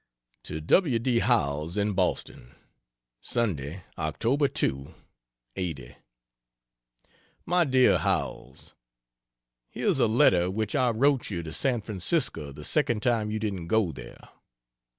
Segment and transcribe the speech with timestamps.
[0.45, 0.97] To W.
[0.97, 1.19] D.
[1.19, 2.55] Howells, in Boston:
[3.21, 4.51] Sunday, Oct.
[4.57, 4.91] 2
[5.55, 5.95] '80.
[7.45, 8.73] MY DEAR HOWELLS,
[9.69, 13.67] Here's a letter which I wrote you to San Francisco the second time you didn't
[13.67, 14.29] go there....